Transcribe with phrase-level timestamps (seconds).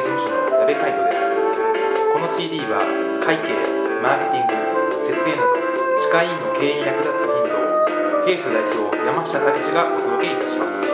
[0.00, 1.20] 事務所の矢部海人です
[2.12, 2.80] この CD は
[3.20, 3.52] 会計
[4.00, 4.56] マーケティング
[4.96, 5.60] 設営など
[6.00, 10.88] 歯科医院の経営に役立つヒントを弊社代表山下武史がお届けいたします。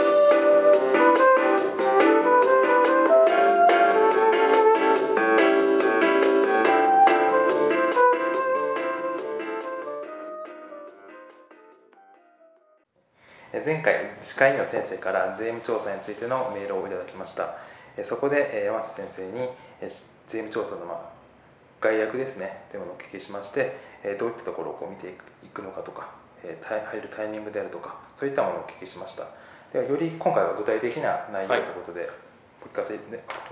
[13.64, 17.56] 前回歯科医院の先生から税務調査についてのメールをいただきました。
[18.04, 19.48] そこでえ山下先生に
[19.80, 21.00] え税務調査のまあ
[21.80, 22.64] 概略ですね。
[22.70, 25.08] というものをお聞きしましてえどういったところをこう見て
[25.44, 26.08] いくのかとか
[26.42, 29.24] 入るタイミングであるとかそういったものをお聞きしました。
[29.72, 32.08] ではより今回は具体的な内容ということで
[32.62, 33.00] お聞かせ、ね、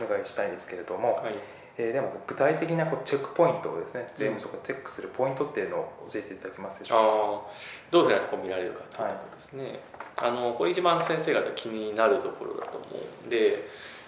[0.03, 1.35] お願いしたいんですけれども、はい、
[1.77, 7.51] えーではまず具体的なこうチェックポイントをですね税務署がチェックするポイントっていうのを教えていただけますでしあょうか？
[7.91, 9.81] ーどういうふうなところ見られるかというところですね、
[10.17, 12.87] あのこれ一番先生方気になるところだと思
[13.25, 13.67] うんで、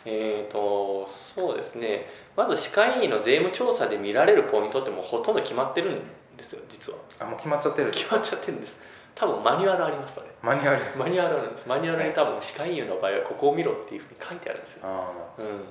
[0.08, 2.06] えー、とそうですね。
[2.36, 6.00] まず歯科医院の税務調査で見られるポイントってもうほとんど決まってるん
[6.36, 6.98] ですよ実は。
[7.18, 8.78] あもう決まっちゃってる決まっちゃってるんです。
[9.16, 10.80] 多分マニュアルありますあれマニュアル？
[10.96, 11.66] マニュアルあるんです。
[11.66, 15.64] マニュアルに多分歯科医院の場合はここを見ろっていうふうに書いてあるんですよ、あうん、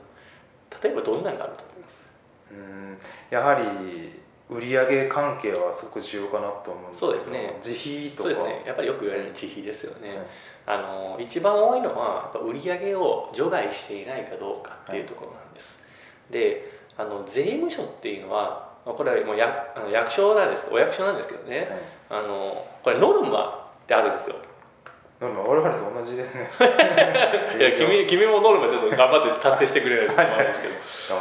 [0.83, 2.05] 例えばどんなのがあると思います？
[2.51, 2.97] ーうん。
[3.29, 7.57] やはり売上関係はすごく重要かなと思うんですけどそうですね。
[7.63, 8.23] 自費とか？
[8.23, 8.63] そうですね。
[8.67, 10.09] やっぱりよく言われる自費ですよね、
[10.65, 10.77] はい。
[10.77, 15.79] あの一番多いのはやっぱ売上を除外していないかどうかっていうところなんです、
[16.29, 21.67] であの税務署っていうのはまあこれはもうやあの役所なんですお役所なんですけどね、はい。
[22.09, 24.35] あのこれノルマってあるんですよ。
[25.21, 26.47] ノルマ我々と同じですね。
[27.57, 30.73] いや君君もノルマちょっと頑張って達成してくれないと思うんですけど。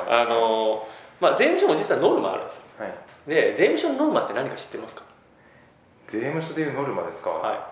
[0.08, 0.86] あの、
[1.24, 2.62] まあ、税務署も実はノルマあるんですよ。
[2.78, 2.94] はい。
[3.28, 5.02] で税務署のノルマって何か知ってますか？
[6.06, 7.70] 税務署でいうノルマですか、は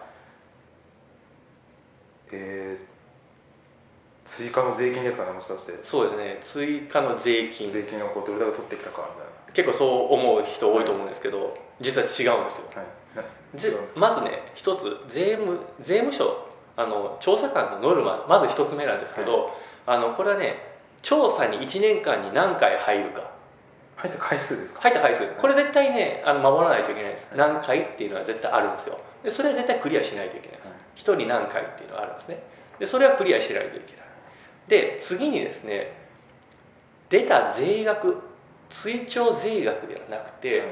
[2.33, 2.93] えー
[4.25, 5.73] 追加の税金ですかねもしかして。
[5.73, 6.39] いそうですね。
[6.41, 7.69] 追加の税金。
[7.69, 9.03] 税金をこうどれだけ取ってきたか
[9.49, 12.67] み結構そう思う人多いと思うんですけど実は違うんですよ。
[12.73, 12.85] たい。
[13.17, 19.53] なはいまずね一つ税務税務署あの調査官のノルマまず一つ目なんですけど、
[19.85, 20.55] あのこれはね
[21.03, 23.32] 調査に1年間に何回入るか
[24.03, 24.81] 入った回数ですか？
[24.81, 25.27] 入った回数。
[25.39, 27.29] これ絶対ねあの守らないといけないです。
[27.37, 28.99] 何回っていうのは絶対あるんですよ。
[29.23, 30.73] でそれは絶対クリアしないといけないです。
[30.73, 30.81] はい。
[30.97, 32.43] 一人何回っていうのがあるんですね。
[32.81, 34.07] でそれはクリアしないといけない。
[34.67, 35.93] で次にですね
[37.09, 38.19] 出た税額
[38.69, 40.69] 追徴税額ではなくて、はい。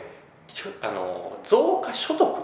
[0.83, 2.43] あの増加所得。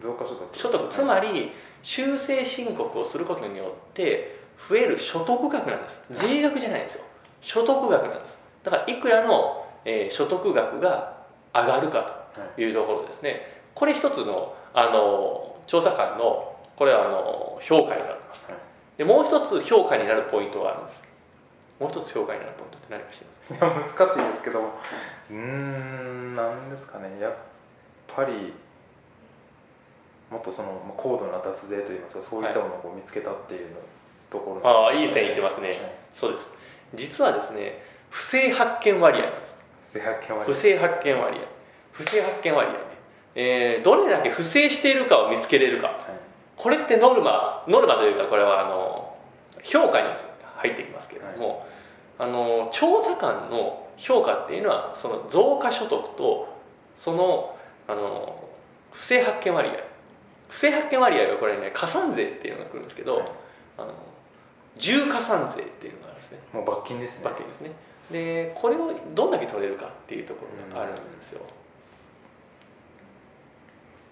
[0.00, 0.56] 増加所得。
[0.56, 0.88] 所得。
[0.88, 1.52] つまり
[1.82, 6.02] 修正申告をすることによって増える所得額なんです。
[6.10, 7.04] 税額じゃないんですよ。
[7.40, 8.40] 所得額なんです。
[8.64, 11.16] だからいくらの、えー所得額が
[11.54, 12.70] 上がるかとい。
[12.70, 13.40] うところですね。
[13.74, 18.46] これ一つのあの調査官のこれはあの評価になります。
[18.50, 18.58] はい。
[18.98, 21.02] でもう一つ評価になるポイントがあるんです。
[21.80, 23.94] もう一つ評価になるポイントって何か知ってます？
[23.94, 27.18] かいや難しいですけどうーんなんですかね。
[27.20, 27.34] やっ
[28.14, 28.52] ぱり
[30.30, 33.76] もっとそのまあ高度な脱税といいますかそういったものを見つけたっていうの
[34.28, 35.78] ところああいい線いってますね、はい。
[36.12, 36.52] そうです。
[36.94, 39.56] 実はですね不正発見割合なんです。
[39.56, 41.40] 不正発見割不正発見割合
[41.92, 42.78] 不正発見割合ね、
[43.34, 45.88] えーどれだけ不正しているかを見つけれるか。
[45.88, 45.96] はい。
[46.56, 49.16] これってノルマノルマというかこれはあの
[49.62, 50.08] 評価に
[50.56, 51.66] 入ってきますけれども、
[52.18, 56.56] あの調査官の評価っていうのはその増加所得と
[56.96, 57.56] その
[57.86, 58.48] あの
[58.92, 59.72] 不正発見割合。
[60.48, 63.28] 不正発見割合はこれね加算税っていうのが来るんですけど、はい。
[63.78, 63.92] あの
[64.76, 66.38] 重加算税っていうのがあるんですね。
[66.52, 67.24] もう罰金ですね。
[67.24, 67.70] わけですね
[68.10, 71.40] でこれをどんだけ取れるかっていうところがあるんですよ、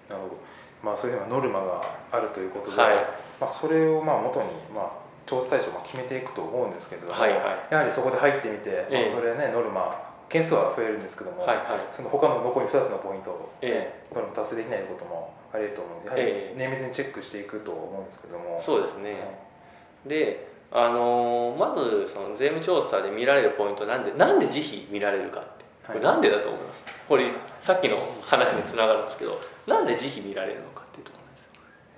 [0.08, 0.36] なるほど。
[0.82, 2.94] まあそういうようなノルマがあるということで、はい。
[3.40, 4.90] まあ、それをまあ元にまあ
[5.24, 7.40] 調査対象を決めていくと思うんですけれども、はいはい。
[7.70, 9.04] やはりそこで入ってみて、まあ、ええ。
[9.04, 11.66] それねノルマ件数は増えるんですけども、はいはい。
[11.90, 16.54] その他の残り2つのポイントを、えノルマ達成できないこともあり得ると思うのでやはええ。
[16.54, 20.08] り綿密にチェックしていくと思うんですけども、そうですね、はい。
[20.08, 25.64] であのーまずその税務調査で見られるポイントなんでなんで自費見られるかって。
[25.86, 27.24] これはいなんでだと思います、これ
[27.60, 31.50] さっきの話につながるんですけどなんで自費見られるのかっていうところなんですよ。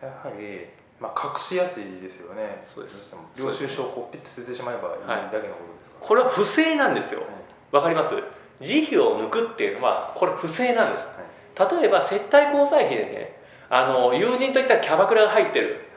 [0.03, 0.67] やはり、
[1.01, 2.61] まあ、隠しやすいですよね。
[2.65, 3.15] そうです。
[3.39, 7.21] 領収書をこうピッと捨ててしまえばいいだけのことですから、これは不正なんですよ。
[7.21, 7.31] はい。
[7.73, 8.15] わかります？
[8.61, 11.07] 自費を抜くっていうのはこれ不正なんです。
[11.07, 11.81] はい。
[11.81, 13.41] 例えば接待交際費でね
[13.71, 15.88] あの友人といったらキャバクラが入ってる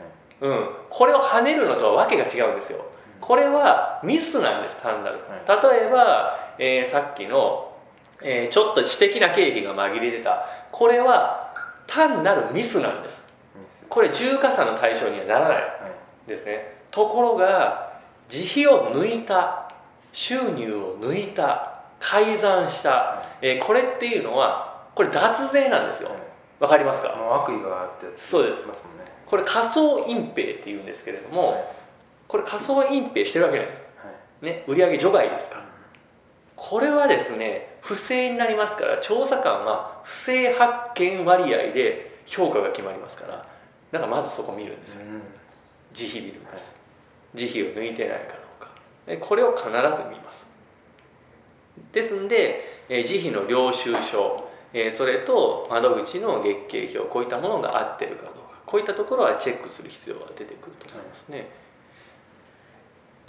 [0.41, 2.83] うん、これを跳ねるのとはわけが違うんですよ。
[3.19, 5.19] これはミスなんです単なる。
[5.47, 7.71] 例えば、えーさっきの、
[8.23, 10.43] えーちょっと私的な経費が紛れてた。
[10.71, 11.53] これは
[11.85, 13.23] 単なるミスなんです。
[13.88, 15.57] これ重加算の対象にはならない。
[15.57, 15.65] はい。
[16.27, 16.81] ですね。
[16.89, 17.91] ところが
[18.31, 19.71] 自費を抜いた
[20.11, 26.09] 収入を抜いた改ざんした、えーこれっていうのはこれ脱税なんですよ
[26.62, 27.16] わかりますか？
[27.16, 29.06] もう悪意があってそうですますもんね。
[29.25, 31.66] これ仮想隠蔽っていうんですけれども、はい。
[32.28, 34.12] これ仮想隠蔽してるわけなんですは
[34.44, 34.46] い。
[34.46, 35.58] ね売上除外ですか。
[35.58, 35.66] ら
[36.56, 43.46] これはですね不正になりますから調査官は不正発見割合で評価が決まりますから
[43.92, 45.02] だからまずそこ見るんですよ。
[45.04, 45.22] うん。
[45.92, 46.75] 慈悲見るんです。
[47.34, 48.69] 慈悲を抜いてないかどうか。
[49.08, 50.46] でこれを必ず見ます。
[51.92, 58.41] ですんで、えー慈悲の領収書、えーそれと窓口の月経表こういったものが合ってるかどうか。
[58.65, 61.50] こういったところはチェックする必要が出てくると思いますね、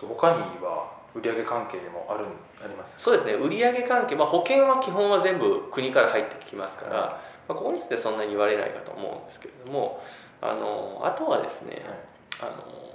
[0.01, 2.27] 他には売上関係でもある
[2.65, 3.01] あります？
[3.01, 3.35] そうですね。
[3.35, 6.93] 売上関係、まあ、保険は基本は全部国から入ってきますから、
[7.49, 10.03] まあ、ここについてそんなに言われないかと思うんですけれども
[10.41, 11.83] あのあとはですね、
[12.41, 12.53] はい。
[12.53, 12.92] あの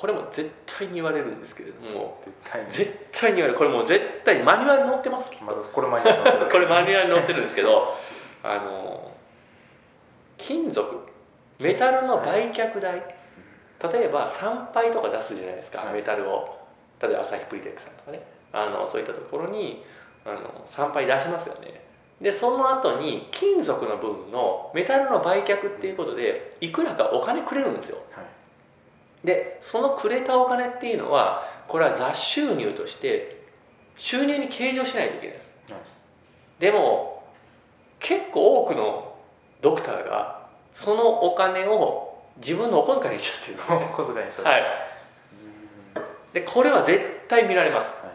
[0.00, 2.70] これも絶対に言われるんですけれども絶対に。
[2.70, 3.58] 絶対に言われる。
[3.58, 5.30] これもう絶対にマニュアルに載ってます。
[5.30, 7.94] これマニュアルのこれマニュアルに載ってるんですけど
[8.42, 9.12] あの
[10.38, 11.06] 金属
[11.60, 13.14] メタルの売却代。
[13.92, 15.94] 例えば参拝とか出すじゃないですか、はい。
[15.94, 16.58] メタルを。
[17.02, 18.22] 例えば朝日プリテックさんとかね。
[18.54, 19.84] あのそういったところに
[20.24, 21.84] あの参拝出しますよね。
[22.22, 27.98] でその後に金属の分のメタルの売却っていうことでいくらかお金くれるんですよ。
[28.12, 28.24] はい
[29.24, 33.42] でそのくれたお金っていうのはこれは雑収入として
[33.96, 35.80] 収入に計上しないといけないです、はい。
[36.58, 37.22] でも
[37.98, 39.14] 結構多くの
[39.60, 43.94] ドクターがそのお金を自分のお小遣いにしちゃってるんですね。
[43.94, 44.62] 小遣いにしたはい。
[46.32, 47.92] でこれは絶対見られます。
[47.92, 48.10] は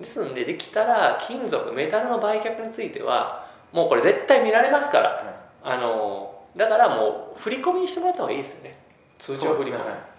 [0.00, 5.08] ですのでできたら金属メタルの売却についてはもうこれ絶対見られますから。
[5.10, 5.24] はい。
[5.64, 8.78] あのだからもう振り込みにしてもらった方がいいですよね。
[9.18, 10.13] 通常振り込み、ねはい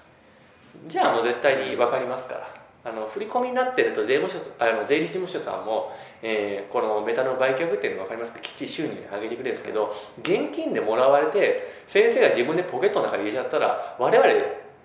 [0.88, 2.66] じゃあもう絶対に分かりますから。
[2.88, 5.92] あの振り込みになってると税務署あの税理士事務所さんも、
[6.22, 8.38] えーこのメタルの売却っていうの分かりますか？
[8.38, 14.32] きっちり収入に上げてくれるんですけど現金でもらわれて先生が自分でポケットの中に入れちゃったら我々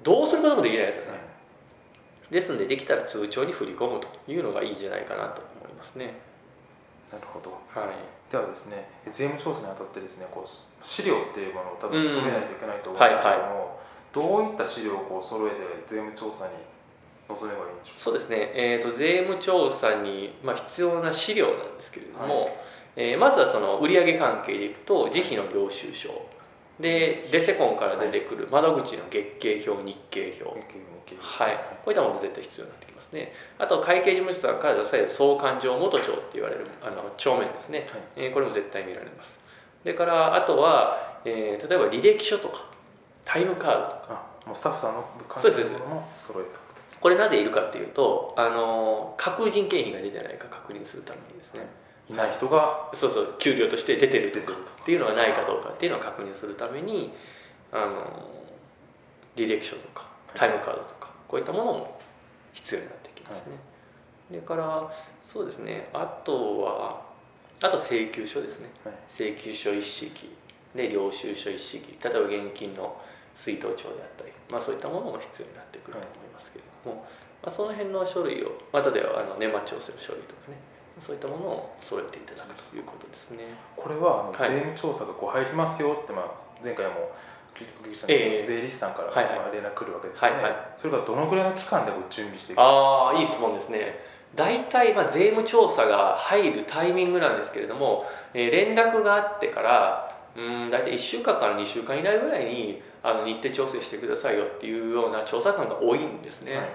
[0.02, 1.18] どうすることもできないですよね。
[2.30, 6.14] ですんでできたら通帳に振り込むというのがいいんじゃないかなと思いますね。
[7.12, 7.50] なるほど。
[7.68, 7.88] はい。
[8.32, 10.48] ではですね税務調査にあたってですねこう
[10.82, 13.78] 資料っていうものを多分揃えないといけないと思うんですけども、
[14.12, 16.52] どういった資料をこう揃えて税務調査に
[17.28, 22.50] 臨めばいいんでしょそうですね、えー、と税務調査に、まあ、必要な資料なんですけれども、は
[22.96, 26.10] えーまずはその売上関係でいくと慈悲の領収書。
[26.80, 30.58] でレセコンから出てくる窓口の月経表日経表。
[31.18, 33.32] はい、こういったもの絶対必要になってきますね。
[33.58, 37.86] あと会計事務所さんから出される総勘定元帳って言われるあの帳面ですね、はい。
[38.16, 39.38] えーこれも絶対見られます。
[39.82, 42.64] それからあとは、えー例えば履歴書とか
[43.24, 44.24] タイムカードとか。
[44.26, 51.60] あもうスタッフさんの関係のものも揃えておくとこれなぜいるかっていうとあの架空人件費が出てないか確認するためにですね、
[52.08, 54.52] いない人がそうそう給料として出てるとか
[54.82, 57.12] っていうのがないかどうかっていうのを確認するために
[57.72, 58.28] あの
[59.36, 62.00] 履歴書とかタイムカードとかこういったものも
[62.52, 63.44] 必要になってきますね、
[64.28, 65.88] それからそうですね。
[65.92, 67.02] あとは
[67.62, 68.70] あと請求書ですね。
[68.84, 68.94] はい。
[69.08, 70.30] 請求書一式
[70.74, 72.96] で領収書一式例えば現金の
[73.34, 77.06] 出納帳であったり、まあ、そういったものも必要になってくると思いますけれども、
[77.42, 80.56] まあ、その辺の書類をまたではあの年末調整の書類とかね
[80.98, 83.38] そういったものを揃えていただくということですね。
[83.74, 84.40] これはあのはい。
[84.40, 86.24] 税務調査がこう入りますよって、まあ、
[86.62, 87.10] 前回も
[88.06, 88.44] ええ。
[88.44, 89.38] 税理士さんからはいはい。
[89.38, 90.54] まあ連絡来るわけですよね、はいはい。
[90.76, 93.98] それがどのぐらいの期間で準備していくああいい質問ですね。
[94.34, 106.68] 大体まあ税務調査が入るタイミングなんですけれども、えー連絡があってからうん大体1週間から2週間以内ぐらいにあの日程調整してくださいよっていうような調査官が多いんですね、はい。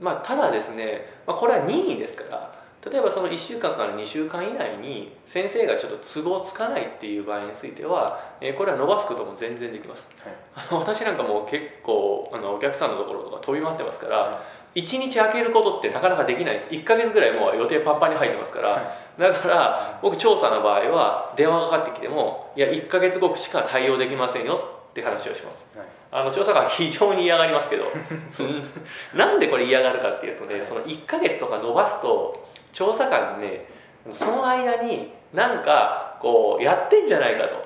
[0.00, 2.58] まあ、ただですね、まあ、これは任意ですから
[2.90, 10.08] 例えばその1週間から2週間以内に先生がちょっと都合つかないっていう場合については、えーこれは伸ばすことも全然できます。
[10.22, 10.34] はい。
[10.54, 14.40] あの私なんかもう結構あのお客さんのところとか飛び回ってますから、は
[14.78, 16.68] 1日空けることってなかなかできないです。
[16.70, 19.20] 1ヶ月ぐらいもう予定パンパンに入ってますから、はい。
[19.20, 25.66] だから僕調査の場合は電話がかかってきてもいや1ヶ月後しか対応できませんよって話をします。
[25.76, 25.86] はい。
[26.10, 27.84] あの調査官は非常に嫌がりますけど。
[27.88, 27.88] う。
[27.88, 28.62] ん
[29.18, 33.66] なんでこれ嫌がるかっていうとねその1ヶ月とか伸ばすと調査官ね
[34.10, 37.56] その間になんかこうやってんじゃないかと。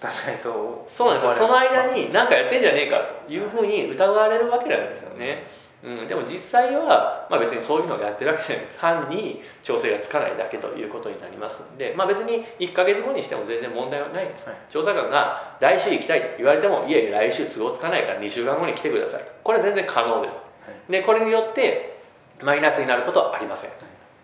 [0.00, 0.90] 確かにそう。
[0.90, 1.32] そうなんですよ。
[1.32, 5.46] その間に何かやってんじゃねえかというふうに疑われるわけなんですよね、
[5.84, 8.66] うん、でも実際は、まあ、別にそういうのをやってるわけじゃない。
[8.76, 14.56] 単に調整がつかないだけということになりますんで、まあ、別に1ヶ月後にしても全然問題はないです、はい。
[14.68, 19.32] 調査官が来週行きたいと言われてもいやいや来週都合つかないから2週間後に来てくださいと。
[19.42, 20.36] これは全然可能です。
[20.36, 20.42] は
[20.88, 20.92] い。
[20.92, 21.96] でこれによって
[22.42, 23.70] マイナスになることはありません、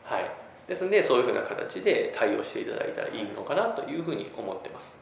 [0.05, 0.31] はい、
[0.69, 4.95] ですのでそういうふうな形で対応していただいたらいいのかなというふうに思ってます。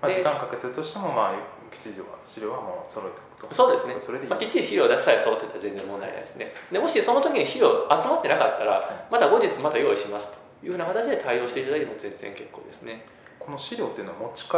[0.00, 1.34] まあ、で時間かけてるとしてもまあ
[1.72, 3.54] きちりは資料はもう揃えておくと。
[3.54, 3.96] そうですね。
[3.98, 6.52] それでいい、まあ、きっちり資料を出さえ揃ってたら全然問題ないですね。
[6.70, 13.04] でもしその時に資料集まってなかったらまた後日また用意しますというふうな形で対応していただいても全然結構ですね。
[13.38, 14.56] この資料っていうのは持ち帰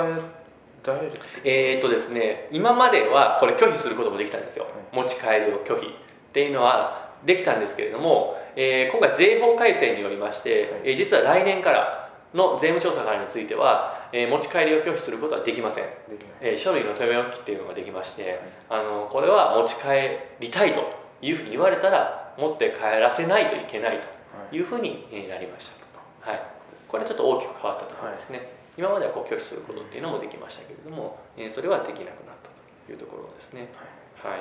[0.84, 1.12] られる
[1.44, 5.90] えー、とですね今まではこれ拒否することもできたんですよ、は持ち帰りを拒否っ
[6.32, 12.03] ていうのはできたんですけれども、えー今回税法改正によりまして、えー実は来年から
[12.34, 15.84] の税務調査からについては、えー持ち帰りを拒否することはできません、
[16.40, 20.82] えー書類の留め置きっていうのができまして、あのこれは持ち帰りたいと
[21.22, 24.14] いうふうに言われたら持って帰らせないといけないとは
[24.52, 25.70] いいうふうにえーなりまし
[26.22, 26.42] た、はい、
[26.88, 32.50] これはちょっと大きく変わったところですね、今まではこう拒否することっていうのもできましたけれども、えーそれはできなくなった
[32.86, 33.68] というところですね。
[34.22, 34.40] はい。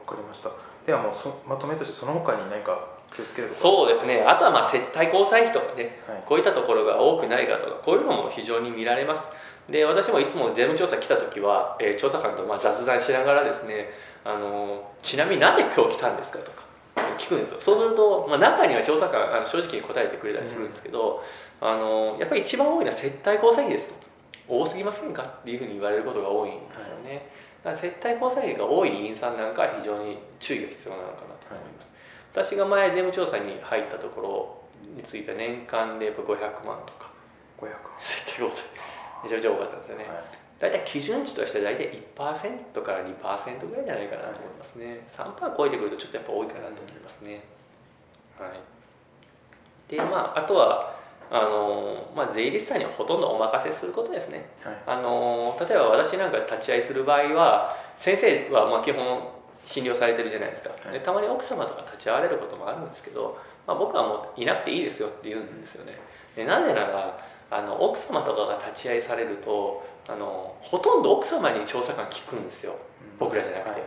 [0.00, 0.50] わかりました。
[0.84, 4.22] ではもうそまとめとしてその他に何か気をつけるそうですね。
[4.26, 6.22] あとはまあ接待交際費とかねはい。
[6.26, 9.28] こういったところが多くないかとかこういうのも非常に見られます。
[9.68, 13.90] で私もいつも税務調査来た時は、えー調査官とまあ雑談しながらですね
[14.24, 16.62] あのーちなみになんで今日来たんですかとか
[17.18, 17.60] 聞くんですよ。
[17.60, 21.22] そうすると、まあ、中には調査官あの正直に答えてくれたりするんですけど、
[21.60, 23.94] あのーやっぱり一番多いのは接待交際費ですと。
[24.52, 27.30] 多すぎませんかっていうふうに言われることが多いんですよね、
[27.62, 31.92] だから接待交際費が多い委員さんなんかは非常に注意が必要なのかなと思います、
[32.32, 34.60] 私が前税務調査に入ったところ
[34.96, 37.10] については年間でやっぱ500万とか
[37.58, 37.68] 500
[37.98, 38.66] 接待交際
[39.22, 40.14] めちゃめちゃ多かったんですよね、はい。
[40.58, 45.00] 大体基準値として大体1%から2%ぐらいじゃないかなと思いますね。
[45.08, 47.42] 3%超えてくるとちょっとやっぱ多いかなと思いますね。
[48.38, 48.50] はい。
[49.88, 51.00] でまああとは
[51.32, 54.50] あのまあ、税理士さんにはほとんどお任せすることですね。
[54.64, 54.76] はい。
[54.86, 59.22] あの例えば私なんか立ち会いする場合は先生はまあ基本
[59.66, 60.92] 診療されてるじゃないですか、はい。
[60.92, 63.36] でたまに奥様とか立ち会われることもあるんですけど、
[63.66, 65.94] まあ、僕はもういなくていいですよって言うんですよね。
[66.36, 67.18] でなぜなら
[67.50, 72.76] あの奥様とかが立ち会いされるとあのほとんど奥様に調査官聞くんですよ。
[73.18, 73.82] 僕らじゃなくて、はい。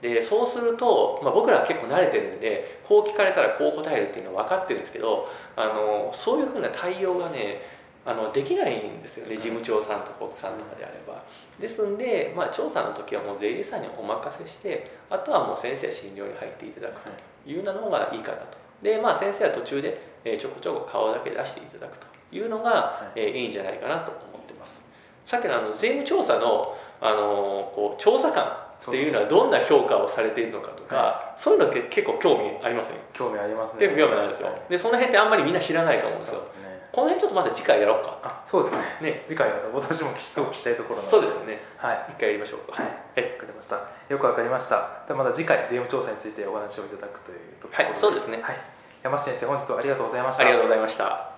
[0.00, 7.60] でそうすると、まあ、僕らは結構慣れてるんでこう聞かれたらこう答えるっていうのは分かってるんですけどあのそういうふうな対応がね
[8.08, 9.36] あのできないんですよね。
[9.36, 11.22] 事務長さんとか奥さんとかであれば。
[11.60, 17.10] ですんで、まあ、調査の時はもう税理士さんにお任せしてあとはもう先生診療に入っていただくと
[17.46, 17.52] い。
[17.52, 18.56] うようなのがいいかなと。
[18.82, 23.20] でまあ先生は途中で、えーちょこちょこ顔だけ出していただくというのが、はい。
[23.20, 24.80] えーいいんじゃないかなと思ってます。
[25.26, 33.80] さっきのあの税務調査の、あのこう調査官っていうのはどんな評価をされているのかとか、はそういうのって結構興味ありません、興味ありますね。
[33.88, 36.40] 結構興味あるんですよ、はいでその辺ってあんまりみんな知らないと思うんですよ。
[36.40, 38.18] ねこの辺ちょっとまた次回やろうか。
[38.22, 38.82] あそうですね。
[39.00, 39.24] ね。
[39.28, 41.60] 次回また私もすごく聞きたいところなのそうですね。
[41.76, 42.06] はい。
[42.10, 42.82] 一回やりましょうか。
[42.82, 42.92] はい。
[43.20, 43.32] はい。
[43.32, 43.80] わかりました。
[44.08, 44.88] よくわかりました。
[45.06, 48.40] ではまた次回税務調査についてお話をいただくというところはいそうですね。
[48.42, 48.56] はい。
[49.02, 50.42] 山下先生本日はありがとうございました。
[50.44, 51.30] ありがとうございました。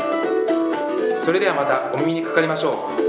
[1.20, 3.09] それではまたお耳にかかりましょう。